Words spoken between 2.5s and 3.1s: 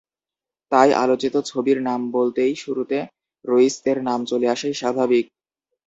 শুরুতে